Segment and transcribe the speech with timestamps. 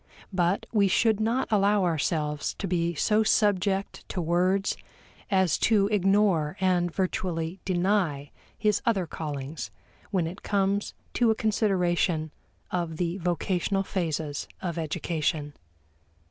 [0.33, 4.75] But we should not allow ourselves to be so subject to words
[5.29, 9.69] as to ignore and virtually deny his other callings
[10.09, 12.31] when it comes to a consideration
[12.71, 15.53] of the vocational phases of education.